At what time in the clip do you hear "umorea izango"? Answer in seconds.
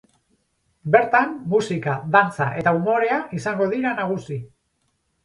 2.79-3.69